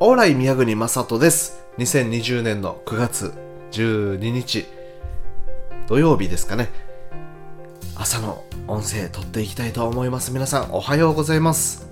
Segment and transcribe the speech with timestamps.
[0.00, 1.64] オーライ宮国正人です。
[1.78, 3.34] 2020年の9月
[3.72, 4.64] 12日、
[5.88, 6.68] 土曜日ですかね。
[7.96, 10.30] 朝の音声撮っていきたいと思います。
[10.30, 11.88] 皆さん、おはようございます。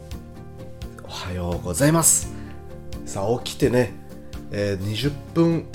[1.03, 2.33] おはようございます。
[3.07, 3.93] さあ、起きてね、
[4.53, 5.67] えー20分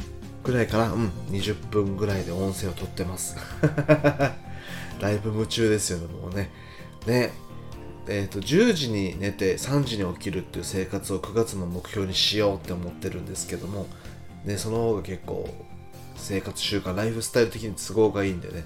[0.45, 0.93] ぐらいかな。
[0.93, 3.35] うん、20分ぐらいで音声を撮ってます。
[5.01, 6.49] だいぶ夢中ですよね、もうね。
[7.05, 7.33] ね、
[8.07, 13.87] えー、と10時に寝て3時に起きるっていう生活を9月の目標にしようって思ってるんですけども、
[14.43, 15.47] ね、その方が結構
[16.15, 18.65] 生活習慣ライフスタイル的に都合がいいんでね。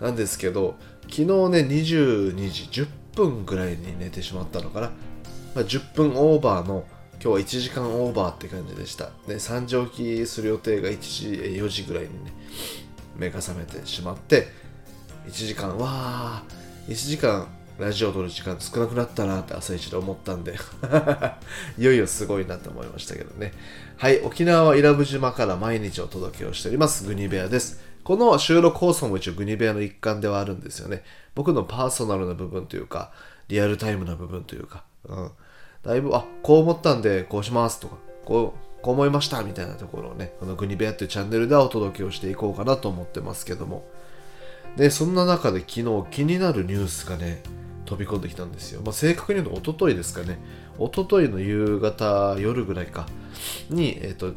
[0.00, 1.26] なんですけど昨日ね
[1.60, 4.90] 22時10分ぐらいに寝てしまったのかな、
[5.54, 11.28] まあ、10分オーバーの今日は1時間オーバーって感じでした、ね、3時起きする予定が1時
[11.58, 12.32] 4時ぐらいにね
[13.16, 14.48] 目が覚めてしまって
[15.26, 17.48] 1時間わー1時間
[17.78, 20.54] ラジオを撮る時間少なくなったなって朝一で思ったんで。
[21.78, 23.52] いよいよすごいなと思いましたけどね。
[23.96, 27.04] はい沖縄は伊良部島から毎日お届けをしております。
[27.04, 27.80] グニベアです。
[28.02, 31.04] この収録放送も一応グニベアの一環ではあるんですよね。
[31.34, 33.12] 僕のパーソナルな部分というか
[33.48, 34.84] リアルタイムな部分というか。
[35.04, 35.30] うん。
[35.82, 43.84] だいぶあこう思ったんでこうしますとかこうこう思いましたみたいなところをねこのグニベアっていうチャンネルではお届けをしていこうかなと思ってますけども。
[44.76, 47.42] でそんな中で昨日気になるニュースがね
[47.86, 50.38] 飛び込んできたんですよ、まあ、正確に言うと一昨日ですかね。
[50.78, 53.06] 一昨日の夕方夜ぐらいか。
[53.70, 54.32] に、えー、と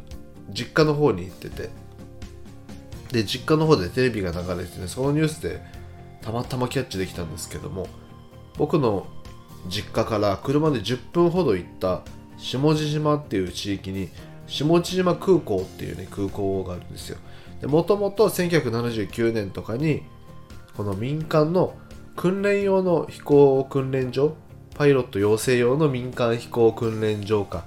[0.50, 1.70] 実家の方に行ってて。
[3.11, 5.61] で実家の方でテレビが流れてて、ね、そのニュースで
[6.22, 7.88] たまたまキャッチできたんですけども
[8.58, 9.08] 僕の
[9.67, 12.03] 実家から車で10分ほど行った
[12.38, 14.09] 下地島っていう地域に
[14.47, 17.17] 下地島空港っていうね空港があるんですよ。
[17.64, 20.03] もともと1979年とかに
[20.77, 21.73] この民間の
[22.20, 24.34] 訓練用の飛行訓練場
[24.75, 27.64] パイロット養成用の民間飛行訓練場か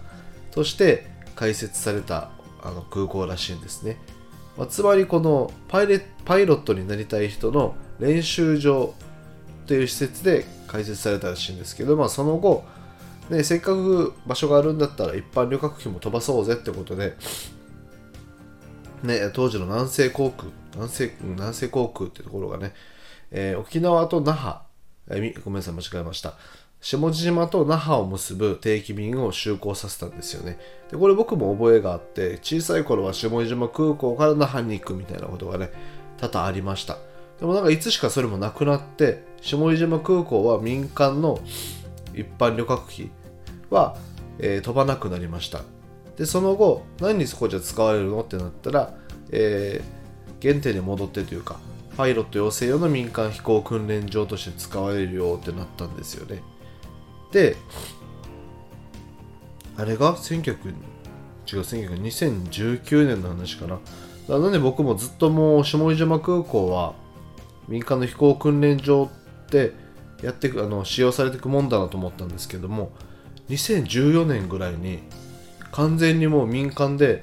[0.50, 2.28] として開設された
[2.62, 3.96] あの空港らしいんですね、
[4.58, 8.92] まあ、つまりこのパイレパイロットになりたい人の練習場
[9.66, 12.62] という施設で開設されたらしいんですけど、まあ、その後、
[13.30, 17.16] ね、せっかく場所があるんだったら一般旅客機も飛ばそうぜってことで、
[19.02, 22.74] ね、当時の南西航空南西南西航空ってところがね
[23.32, 24.56] えー沖縄と那覇、
[25.08, 26.34] えーごめんなさい、間違えました。
[26.80, 30.58] 下地島と那覇を結ぶ定期便を就航させたんですよね。
[30.90, 35.70] で、これ僕も覚えがあって、小さい頃は下地島空港から那覇に行くみたいなことがね、
[36.18, 36.98] 多々ありました。
[37.38, 41.40] でもなんかいつしかそれもなくなって、下地島空港は民間の
[42.14, 43.10] 一般旅客機
[43.70, 43.96] は、
[44.40, 45.60] えー飛ばなくなりました。
[46.16, 48.94] で、その後、何にそこじゃ使われるのってなったら、
[49.30, 50.02] えー
[50.42, 51.60] 原点に戻ってというか、
[51.96, 56.42] パイロット養成用の民間飛行訓練場として使われるよってなったんですよね。
[57.32, 57.56] で、
[59.76, 63.78] あれが1900違う、1900 2019年の話かな。
[64.28, 66.94] なんで僕もずっともう下地島空港は
[67.68, 69.72] 民間の飛行訓練場って
[70.22, 72.92] やってくあの使用されていくもんだなと思ったんですけども
[73.50, 75.00] 2014年ぐらいに
[75.72, 77.22] 完全にもう民間で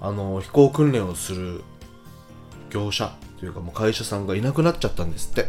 [0.00, 1.62] あの飛行訓練をする
[2.70, 5.46] 業者というかもう会社さんがいなくなっちゃったんですって。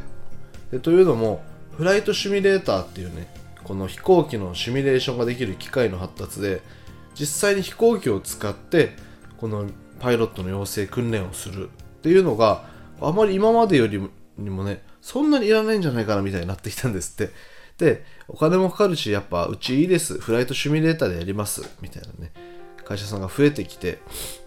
[0.72, 1.44] でというのも
[1.78, 3.28] フライトシミュレーターっていうね
[3.64, 6.62] この飛行機のシミュレーションができる機械の発達で
[7.14, 8.96] 実際に飛行機を使って
[9.38, 9.68] この
[10.00, 11.72] パイロットの養成訓練をするっ
[12.02, 12.66] ていうのが
[13.02, 14.00] あまり今までより
[14.38, 17.34] もねそんなにいらないんじゃないかなみたいになってきたんですって。
[17.78, 20.20] でお金もかかるしやっぱうちいいです。
[20.20, 21.68] フライトシミュレーターでやります。
[21.82, 22.32] みたいなね。
[22.92, 24.00] 会社さんが増えてきて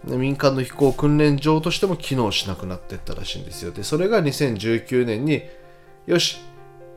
[0.03, 3.71] 民間の飛行訓練場としても機能しなくなっていったらしいんですよ。
[3.71, 5.43] でそれが2019年に
[6.05, 6.37] よし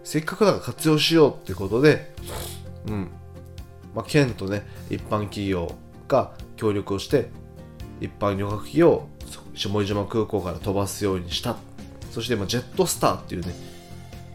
[0.05, 2.13] せっかくだから活用しようってことで
[2.87, 3.11] うん。
[3.95, 5.75] まあ、県とね一般企業
[6.07, 7.31] が協力をして
[8.01, 9.09] 一般旅客機を
[9.55, 11.57] 下島空港から飛ばすようにした。
[12.11, 13.55] そして今ジェットスターっていうね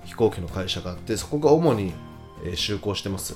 [0.05, 1.93] 飛行機の会社があってそこが主に、
[2.45, 3.35] え就航してます。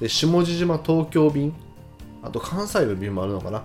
[0.00, 1.54] で下地島東京便
[2.22, 3.62] あと関西の便もあるのかな。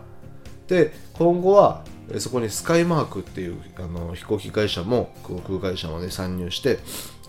[0.67, 1.83] で今後は
[2.19, 6.79] そこにスカイマークっていうあの飛行機会社も航空会社もね参入して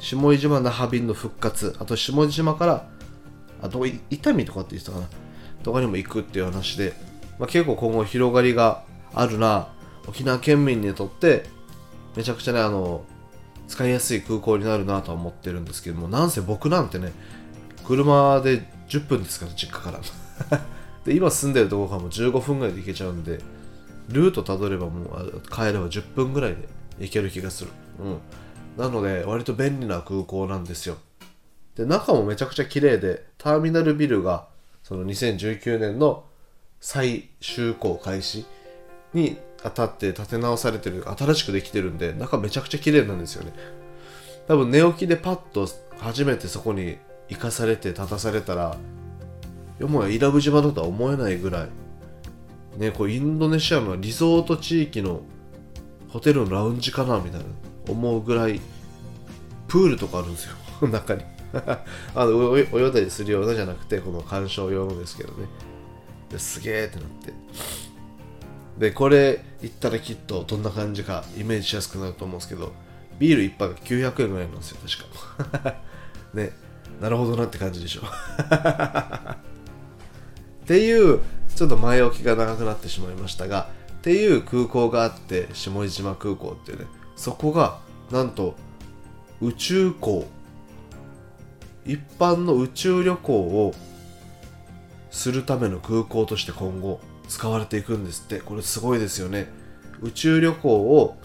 [0.00, 2.88] 下地島那覇便の復活あと下地島から
[3.60, 5.08] あと伊丹とかって言ってたかな。
[5.62, 6.94] とかにも行くっていう話で、
[7.38, 9.68] まあ、結構今後広がりがあるな。
[10.06, 11.44] 沖縄県民にとって
[12.16, 13.04] めちゃくちゃねあの
[13.66, 17.12] 使いやすい空港になるなとは思ってるんですけどもなんせ僕なんてね
[17.84, 20.00] 車で10分ですから実家から。
[21.04, 23.38] で今住んでるところからもう15分ぐらいで行けちゃうんで
[24.08, 26.68] ルートたどればもう帰れば10分ぐらいで
[26.98, 27.70] 行ける気がする。
[28.00, 28.18] うん。
[28.82, 30.96] なので割と便利な空港なんですよ。
[31.76, 34.48] で中もめちゃくちゃ綺麗でターミナルビルが
[34.82, 36.24] その2019年の
[36.80, 38.46] 再就航開始
[39.12, 43.52] にあたって立て直されてる新しくできてるんで中めちゃくちゃ綺麗なんですよね。
[44.46, 45.68] 多分寝起きでパッと
[45.98, 46.96] 初めてそこに
[47.28, 48.76] 生かされて立たされたら
[49.78, 51.68] よもや伊良部島だとは思えないぐらい。
[52.78, 55.22] ねこうインドネシアのリゾート地域の
[56.08, 57.46] ホテルのラウンジかなみたいな。
[57.88, 58.60] 思うぐらい
[59.66, 60.56] プールとかあるんですよ
[60.88, 61.22] 中に。
[62.14, 65.48] あの泳いだりするようなじゃなくてこの鑑賞用のですけどね。
[66.30, 67.32] ですげえってなって。
[68.78, 72.72] でこれ行ったらきっとどんな感じかイメージしやすくなると思うんですけど
[73.18, 75.74] ビール1杯が900円ぐらいなんですよ確か。
[76.34, 76.52] ね
[77.00, 78.02] なるほどなって感じでしょ。
[80.68, 81.20] っていう
[81.56, 83.70] ちょっと前置きが長くなってしまいましたが
[84.00, 86.84] っていう空港があって下地島空港っていうね
[87.16, 87.78] そこが
[88.10, 88.54] なんと
[89.40, 90.26] 宇宙港
[91.86, 93.74] 一般の宇宙旅行を
[95.10, 98.40] するための空港として今後使われていくんですって。
[98.40, 99.48] これすごいですよね。
[100.02, 101.16] 宇宙旅行を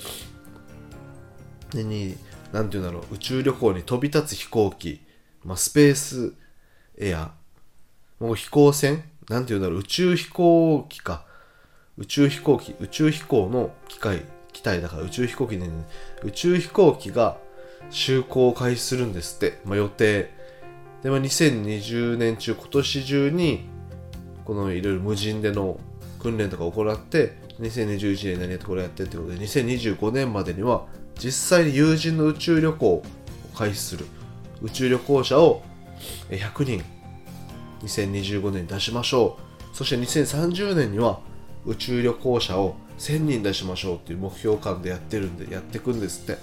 [1.74, 2.16] に
[2.54, 5.02] 何て言うんだろう宇宙旅行に飛び立つ飛行機、
[5.44, 6.34] まあ、スペース
[6.98, 7.32] エア
[8.20, 11.26] もう飛行船何て言うんだろう宇宙飛行機か。
[11.98, 15.70] 宇宙飛行機宇宙飛行の機械機体だから宇宙飛行機で、ね、
[16.24, 17.38] 宇宙飛行機が
[17.92, 20.32] 就航を開始するんですって、まあ、予定。
[21.04, 23.70] で、まあ、2020年中今年中に
[24.46, 25.80] このいろいろ無人での
[26.20, 30.86] 訓練とか行って2021年何やってこれやってってことで2025年までには
[31.20, 33.04] 実際に有人の宇宙旅行を
[33.56, 34.06] 開始する。
[34.62, 35.62] 宇宙旅行者を
[36.30, 37.03] 100人。
[37.84, 39.38] 2025年に出しましょ
[39.74, 39.76] う。
[39.76, 41.20] そして2030年には
[41.66, 46.42] 宇宙旅行者を1000人出しましょうっていう目標感でやってるんでやってくんですって。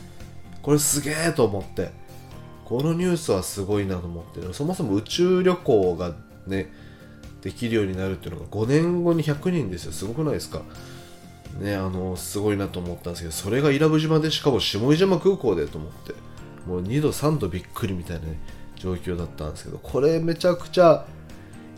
[0.62, 1.90] これすげえと思って。
[2.64, 4.52] このニュースはすごいなと思って。
[4.52, 6.14] そもそも宇宙旅行が
[6.46, 6.72] ね
[7.42, 9.92] できるようになるっていうのが5年後に100人ですよ。
[9.92, 10.62] すごくないですか？
[11.60, 16.14] ねあのすごいなと思ったんですけどそれが伊良部島でしかも下井島空港でと思って。
[16.66, 18.38] もう2度3度びっくりみたいな、ね、
[18.76, 21.06] 状況だったんですけどこれめちゃくちゃ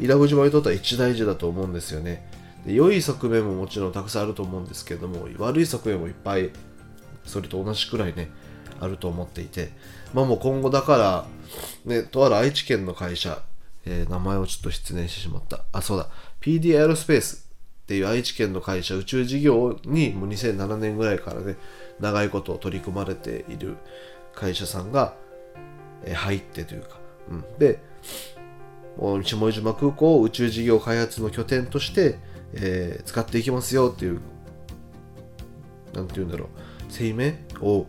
[0.00, 2.28] 伊良部島にとっては一大事だと思うんですよね
[2.66, 6.50] で良い側面ももちろんたくさんあると思うんですけども悪い側面もいっぱい
[7.24, 8.30] それと同じくらいね
[8.80, 9.70] あると思っていて
[10.12, 11.26] まあもう今後だから
[11.84, 13.42] ねとある愛知県の会社
[13.84, 15.64] えー、名前をちょっと失念してしまった。
[15.72, 16.08] あ、そうだ。
[16.40, 17.48] PD アロスペース
[17.82, 21.56] っていう愛知県の会社宇宙事業にもう2007年ぐらいからね、
[22.00, 23.76] 長いこと取り組まれている
[24.34, 25.14] 会社さんが、
[26.14, 26.98] 入ってというか、
[27.30, 27.44] うん。
[27.58, 27.80] で、
[28.98, 32.18] 下井島空港を宇宙事業開発の拠点として、
[32.54, 34.20] えー、使っていきますよっていう、
[35.94, 37.86] なんて言うんだろう、声明を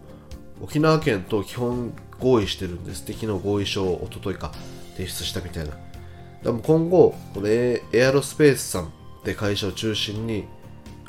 [0.61, 3.03] 沖縄県と基本合意してるんです。
[3.03, 4.51] 敵の合意書をおとといか
[4.95, 5.71] 提出したみたいな。
[6.43, 8.87] でも今後、このエアロスペースさんっ
[9.23, 10.45] て会社を中心に、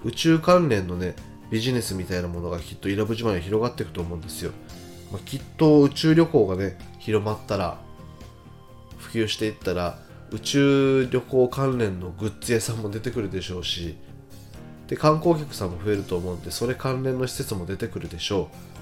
[0.05, 1.15] 宇宙関連のね、
[1.51, 4.53] ビジネスみたいなものがきっと伊良部島に広がっていくと思うんですよ。
[5.13, 7.79] まあ、きっと宇宙旅行がね、広まったら、
[9.05, 9.99] 普及していったら、
[10.31, 13.97] 宇宙旅行関連のグッズ屋さんも出てくるでしょうし、
[14.89, 18.75] で、観光客さんも増えると思うんで、それ関連の施設も出てくるでしょう。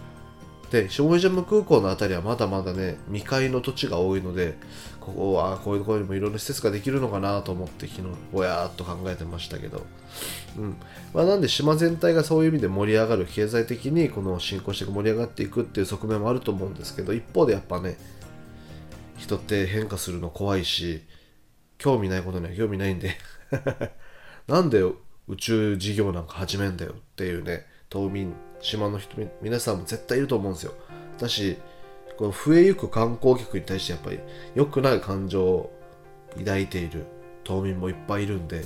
[0.72, 4.56] で下井島空港の辺りはまだまだね未開の土地が多いので
[5.00, 9.84] ここはこういうところにもいろんな施設ができるのかなと思って昨日ぼやーっと考えてましたけど、
[10.56, 10.76] うん
[11.12, 17.98] まあ、なんで島全体がそういう意味で盛り上がる経済的にこの進行して盛り上がっていくっていう側面もあると思うんですけど一方でやっぱね
[19.22, 21.02] 人って変化するの怖いし
[21.78, 23.16] 興味ないことには興味ないんで。
[24.48, 30.74] なんで宇宙事業なんか始めんだよっていうね島民島の人皆さんも絶対いると思うんですよ。
[31.18, 31.56] だし
[32.18, 34.18] この増えゆく観光客に対してやっぱり
[34.54, 35.72] 良くない感情を
[36.36, 37.06] 抱いている
[37.44, 38.64] 島民もいっぱいいるんで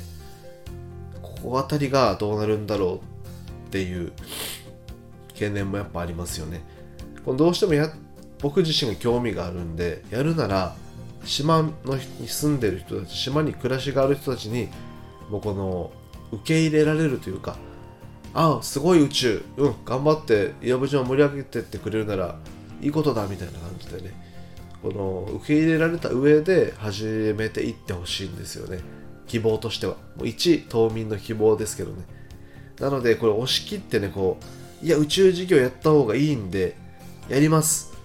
[1.22, 4.12] ここあたりがどうなるんだろうっていう
[5.28, 6.62] 懸念もやっぱありますよね。
[7.24, 7.90] このどうしてもや
[8.40, 10.76] 僕自身が興味があるんでやるなら
[11.24, 14.68] 島のに住んでる人たち島に暮らしがある人たちに
[15.30, 15.90] もうこの
[16.32, 17.56] 受け入れられるというか
[18.34, 22.36] ああすごい宇宙うん頑張って岩渕を盛り上げてってくれるなら
[22.82, 24.26] いいことだみたいな感じでね
[24.82, 27.04] この受け入れられた上で始
[27.36, 28.78] めていってほしいんですよね。
[29.26, 29.94] 希望としては。
[30.16, 32.04] もう一島民の希望ですけどね。
[32.78, 34.38] なのでこれ押し切ってねこ
[34.82, 36.76] ういや宇宙事業やった方がいいんで
[37.28, 37.95] やります。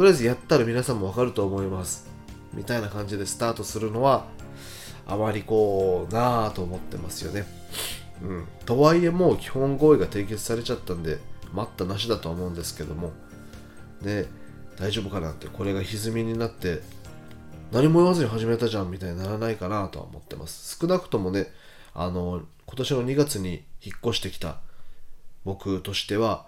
[0.00, 2.08] とりあえずやったら皆さんもわかると思います。
[2.54, 4.24] みたいな感じでスタートするのは
[5.06, 7.44] あまりこうなぁと思ってますよね。
[8.22, 11.18] うん、とはいえもう基本合意が締結されちゃったんで
[11.52, 13.12] 待ったなしだと思うんですけども。
[14.00, 14.26] で
[14.78, 16.80] 大丈夫かなってこれが歪みになって
[17.70, 20.78] 何も言わずに始めたじゃんみたいにならないかなとは思ってます。
[20.80, 21.48] 少なくともね
[21.92, 24.60] あの、今年の2月に引っ越してきた
[25.44, 26.46] 僕としては、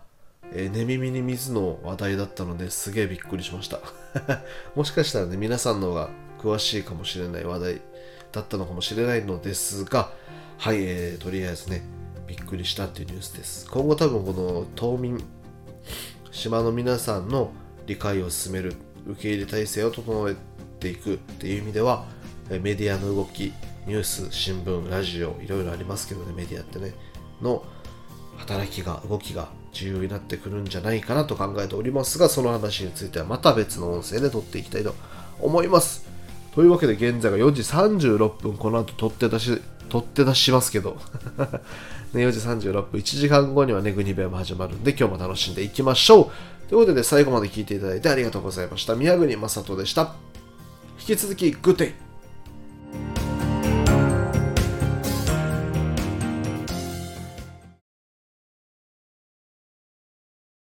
[0.54, 3.80] えー、寝耳に水の話題だったのですげえびっくりしました。
[4.75, 7.80] もしかしたらね皆さんの方が詳しいかもしれない話題
[8.32, 10.12] だったのかもしれないのですが
[10.59, 11.82] はい、えー、とりあえずね
[12.26, 13.68] びっくりしたっていうニュースです。
[13.71, 15.23] 今後多分この島民
[16.30, 17.52] 島の皆さんの
[17.87, 18.75] 理解を進める
[19.06, 20.37] 受け入れ体制を整え
[20.80, 22.06] ていくっていう意味では
[22.49, 23.52] メディアの動き
[23.87, 26.94] ニュース新聞ラジオいろいろありますけどねメディアってね
[27.40, 27.64] の
[28.37, 34.94] 働きが動きが重要になってくるんじゃないかなと考えておりますがその話についてはまた別の音声で撮っていきたいと
[35.40, 36.06] 思います
[36.54, 40.98] というわけで現在が4時36分この後撮って出し撮って出しますけど
[42.14, 46.68] ね、4時36分、1時間後にはね、グニベも始まるんで、今日も楽しんでいきましょう。
[46.68, 48.94] ということで、最後まで聞いていただいてありがとうございました。
[48.94, 50.14] 宮国正人でした。
[51.00, 52.01] 引き続き、グッデイ